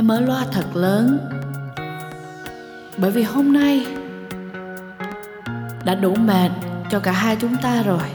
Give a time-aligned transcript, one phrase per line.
[0.00, 1.18] hãy mở loa thật lớn.
[2.96, 3.86] Bởi vì hôm nay
[5.84, 6.50] đã đủ mệt
[6.90, 8.08] cho cả hai chúng ta rồi.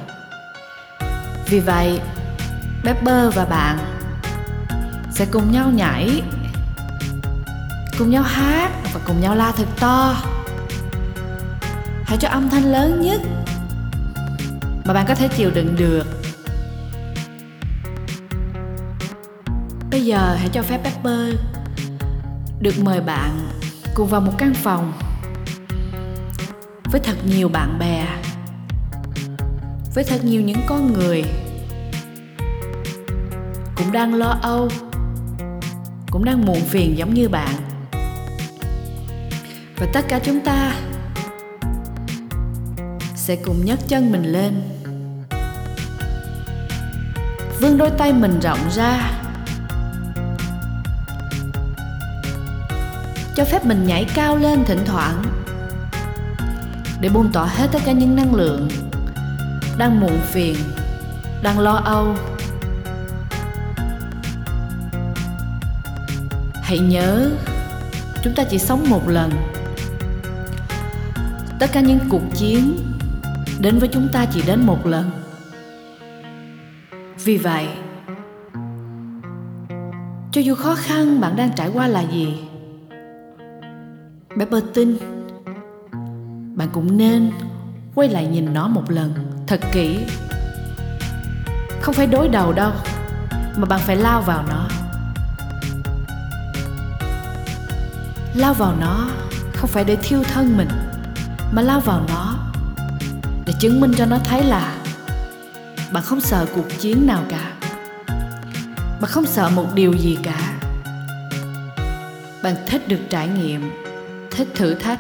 [1.46, 2.00] Vì vậy,
[2.84, 3.78] Pepper và bạn
[5.12, 6.22] sẽ cùng nhau nhảy,
[8.00, 10.16] cùng nhau hát và cùng nhau la thật to.
[12.06, 13.22] Hãy cho âm thanh lớn nhất
[14.86, 16.04] mà bạn có thể chịu đựng được.
[19.92, 21.36] Bây giờ hãy cho phép Pepper
[22.60, 23.50] được mời bạn
[23.94, 24.94] cùng vào một căn phòng
[26.92, 28.08] với thật nhiều bạn bè,
[29.96, 31.24] với thật nhiều những con người
[33.76, 34.70] cũng đang lo âu,
[36.12, 37.56] cũng đang muộn phiền giống như bạn.
[39.78, 40.76] Và tất cả chúng ta
[43.16, 44.62] sẽ cùng nhấc chân mình lên,
[47.60, 49.25] vươn đôi tay mình rộng ra.
[53.36, 55.24] Cho phép mình nhảy cao lên thỉnh thoảng,
[57.02, 58.70] để buông tỏa hết tất cả những năng lượng
[59.78, 60.56] đang muộn phiền,
[61.44, 62.16] đang lo âu.
[66.54, 67.32] Hãy nhớ,
[68.24, 69.32] chúng ta chỉ sống một lần.
[71.60, 72.78] Tất cả những cuộc chiến
[73.60, 75.12] đến với chúng ta chỉ đến một lần.
[77.24, 77.68] Vì vậy,
[80.32, 82.45] cho dù khó khăn bạn đang trải qua là gì
[84.36, 84.98] bé bơ tin
[86.56, 87.32] bạn cũng nên
[87.96, 89.14] quay lại nhìn nó một lần,
[89.48, 90.00] thật kỹ.
[91.82, 92.72] Không phải đối đầu đâu,
[93.58, 94.68] mà bạn phải lao vào nó.
[98.36, 99.08] Lao vào nó
[99.56, 100.70] không phải để thiêu thân mình,
[101.52, 102.36] mà lao vào nó
[103.46, 104.76] để chứng minh cho nó thấy là
[105.92, 107.52] bạn không sợ cuộc chiến nào cả.
[109.02, 110.54] Bạn không sợ một điều gì cả.
[112.44, 113.72] Bạn thích được trải nghiệm
[114.38, 115.00] thích thử thách,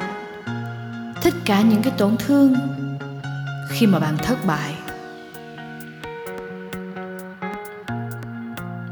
[1.22, 2.56] thích cả những cái tổn thương
[3.70, 4.76] khi mà bạn thất bại.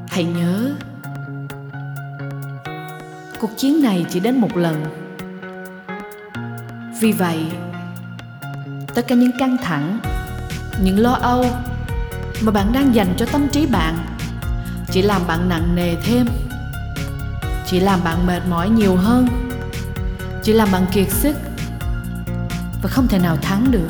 [0.08, 0.72] Hãy nhớ,
[3.40, 4.86] cuộc chiến này chỉ đến một lần.
[7.00, 7.46] Vì vậy,
[8.94, 10.00] tất cả những căng thẳng,
[10.84, 11.46] những lo âu
[12.42, 13.98] mà bạn đang dành cho tâm trí bạn
[14.92, 16.28] chỉ làm bạn nặng nề thêm,
[17.66, 19.43] chỉ làm bạn mệt mỏi nhiều hơn
[20.44, 21.36] chỉ làm bạn kiệt sức.
[22.81, 23.90] Và không thể nào thắng được.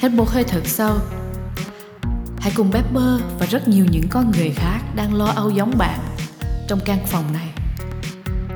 [0.00, 0.98] Hít một hơi thật sâu.
[2.38, 5.98] Hãy cùng Pepper và rất nhiều những con người khác đang lo âu giống bạn
[6.68, 7.48] trong căn phòng này.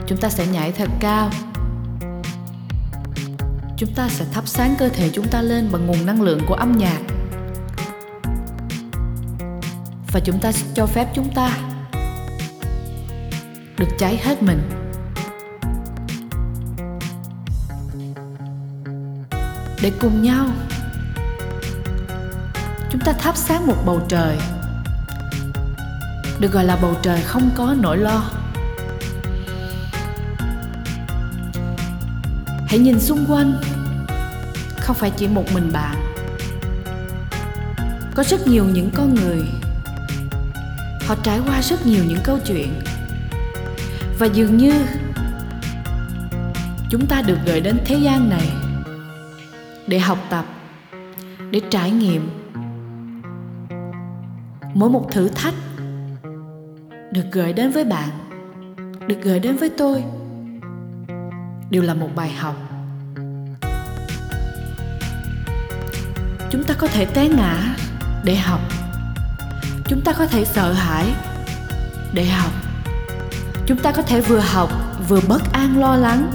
[0.07, 1.31] Chúng ta sẽ nhảy thật cao.
[3.77, 6.55] Chúng ta sẽ thắp sáng cơ thể chúng ta lên bằng nguồn năng lượng của
[6.55, 7.01] âm nhạc.
[10.13, 11.59] Và chúng ta cho phép chúng ta
[13.79, 14.80] được cháy hết mình.
[19.83, 20.47] Để cùng nhau.
[22.91, 24.37] Chúng ta thắp sáng một bầu trời,
[26.41, 28.23] được gọi là bầu trời không có nỗi lo.
[32.67, 33.61] Hãy nhìn xung quanh,
[34.81, 35.97] không phải chỉ một mình bạn.
[38.15, 39.43] Có rất nhiều những con người,
[41.07, 42.83] họ trải qua rất nhiều những câu chuyện.
[44.19, 44.73] Và dường như
[46.91, 48.51] chúng ta được gửi đến thế gian này
[49.91, 50.45] để học tập,
[51.51, 52.31] để trải nghiệm.
[54.75, 55.55] Mỗi một thử thách
[57.13, 58.09] được gửi đến với bạn,
[59.07, 60.05] được gửi đến với tôi,
[61.71, 62.57] đều là một bài học.
[66.51, 67.77] Chúng ta có thể té ngã
[68.25, 68.61] để học.
[69.85, 71.07] Chúng ta có thể sợ hãi
[72.15, 72.53] để học.
[73.67, 74.71] Chúng ta có thể vừa học,
[75.09, 76.33] vừa bất an, lo lắng.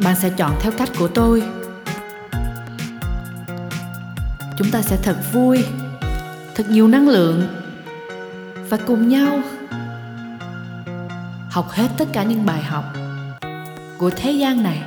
[0.00, 1.42] Bạn sẽ chọn theo cách của tôi.
[4.56, 5.64] Chúng ta sẽ thật vui,
[6.54, 7.48] thật nhiều năng lượng
[8.68, 9.40] và cùng nhau
[11.50, 12.84] học hết tất cả những bài học
[13.98, 14.82] của thế gian này.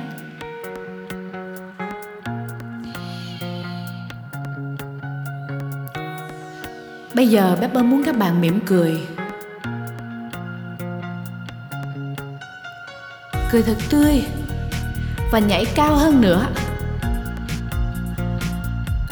[7.14, 9.06] Bây giờ Pepper muốn các bạn mỉm cười.
[13.52, 14.24] Cười thật tươi
[15.30, 16.46] và nhảy cao hơn nữa.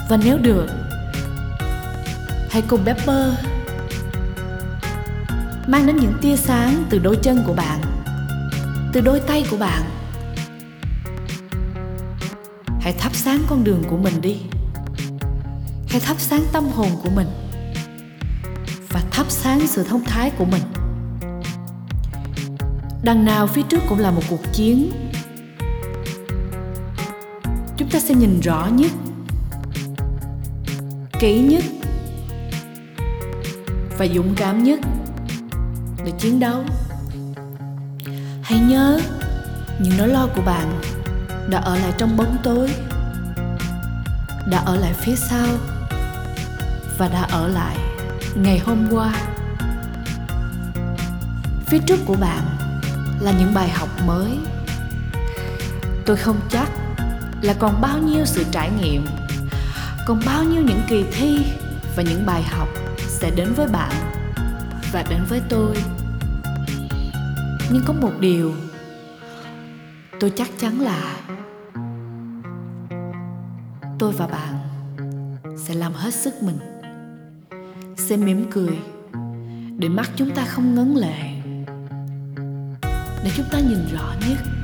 [0.09, 0.67] Và nếu được,
[2.51, 3.35] hãy cùng Pepper
[5.67, 7.81] mang đến những tia sáng từ đôi chân của bạn,
[8.93, 9.83] từ đôi tay của bạn.
[12.81, 14.37] Hãy thắp sáng con đường của mình đi.
[15.89, 17.29] Hãy thắp sáng tâm hồn của mình
[18.89, 20.63] và thắp sáng sự thông thái của mình.
[23.03, 24.91] Đằng nào phía trước cũng là một cuộc chiến
[27.77, 28.91] chúng ta sẽ nhìn rõ nhất,
[31.21, 31.65] kỹ nhất
[33.99, 34.81] và dũng cảm nhất
[36.05, 36.65] để chiến đấu.
[38.43, 39.01] Hãy nhớ,
[39.81, 40.81] những nỗi lo của bạn
[41.51, 42.71] đã ở lại trong bóng tối,
[44.51, 45.49] đã ở lại phía sau
[46.99, 47.77] và đã ở lại
[48.35, 49.13] ngày hôm qua.
[51.67, 52.45] Phía trước của bạn
[53.21, 54.39] là những bài học mới.
[56.07, 56.71] Tôi không chắc
[57.43, 59.07] là còn bao nhiêu sự trải nghiệm,
[60.07, 61.39] còn bao nhiêu những kỳ thi
[61.97, 62.69] và những bài học
[62.99, 63.93] sẽ đến với bạn
[64.93, 65.77] và đến với tôi.
[67.71, 68.53] Nhưng có một điều
[70.21, 71.17] tôi chắc chắn là
[73.99, 74.55] tôi và bạn
[75.57, 76.59] sẽ làm hết sức mình,
[77.97, 78.79] sẽ mỉm cười
[79.79, 81.33] để mắt chúng ta không ngấn lệ,
[83.25, 84.56] để chúng ta nhìn rõ nhất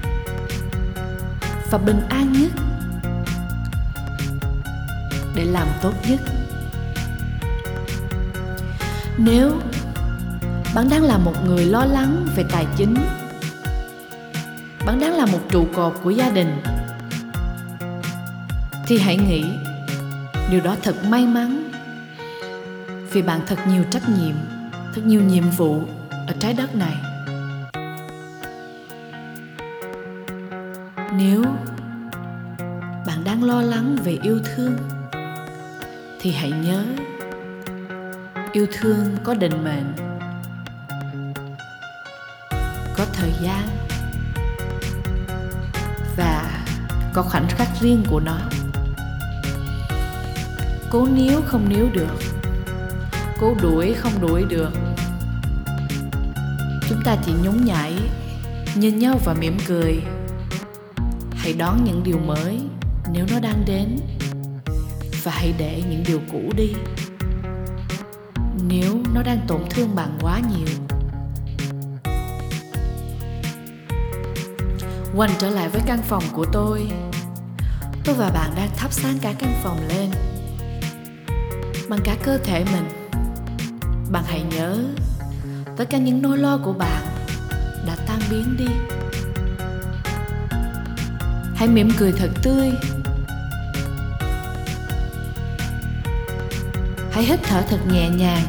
[1.72, 2.50] và bình an nhất.
[5.34, 6.20] Để làm tốt nhất.
[9.18, 9.52] Nếu
[10.74, 12.94] bạn đang là một người lo lắng về tài chính,
[14.86, 16.62] bạn đang là một trụ cột của gia đình,
[18.86, 19.44] thì hãy nghĩ
[20.50, 21.70] điều đó thật may mắn,
[23.12, 24.34] vì bạn thật nhiều trách nhiệm,
[24.94, 25.82] thật nhiều nhiệm vụ
[26.26, 27.11] ở trái đất này.
[31.16, 31.44] Nếu
[33.06, 34.76] bạn đang lo lắng về yêu thương,
[36.20, 36.84] thì hãy nhớ,
[38.52, 39.94] yêu thương có định mệnh,
[42.96, 43.68] có thời gian
[46.16, 46.64] và
[47.12, 48.38] có khoảnh khắc riêng của nó.
[50.90, 52.16] Cố níu không níu được,
[53.40, 54.70] cố đuổi không đuổi được.
[56.88, 57.94] Chúng ta chỉ nhún nhảy,
[58.74, 60.02] nhìn nhau và mỉm cười
[61.42, 62.60] hãy đón những điều mới
[63.12, 63.96] nếu nó đang đến.
[65.22, 66.72] Và hãy để những điều cũ đi
[68.68, 70.74] nếu nó đang tổn thương bạn quá nhiều.
[75.16, 76.88] Quanh trở lại với căn phòng của tôi
[78.04, 80.10] tôi và bạn đang thắp sáng cả căn phòng lên,
[81.88, 83.10] bằng cả cơ thể mình.
[84.12, 84.84] Bạn hãy nhớ,
[85.76, 87.02] tất cả những nỗi lo của bạn
[87.86, 88.68] đã tan biến đi
[91.62, 92.72] hãy mỉm cười thật tươi.
[97.12, 98.42] Hãy hít thở thật nhẹ nhàng.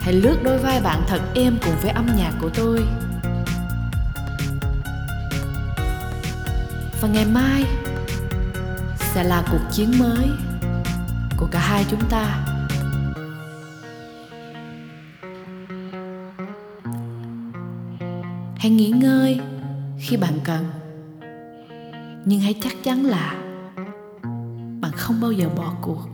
[0.00, 2.84] Hãy lướt đôi vai bạn thật êm cùng với âm nhạc của tôi.
[7.00, 7.64] Và ngày mai
[9.14, 10.30] sẽ là cuộc chiến mới
[11.36, 12.41] của cả hai chúng ta.
[18.62, 19.38] Hãy nghỉ ngơi
[19.98, 20.64] khi bạn cần.
[22.24, 23.34] Nhưng hãy chắc chắn là
[24.80, 26.08] bạn không bao giờ bỏ cuộc.